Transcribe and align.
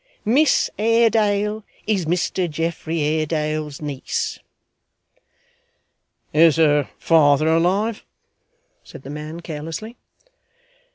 Miss 0.25 0.67
Haredale 0.79 1.63
is 1.85 2.07
Mr 2.07 2.49
Geoffrey 2.49 3.01
Haredale's 3.01 3.83
niece.' 3.83 4.39
'Is 6.33 6.55
her 6.55 6.89
father 6.97 7.47
alive?' 7.47 8.03
said 8.83 9.03
the 9.03 9.11
man, 9.11 9.41
carelessly. 9.41 9.97